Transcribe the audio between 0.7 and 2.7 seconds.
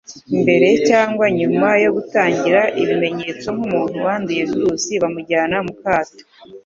cyangwa nyuma yo gutangira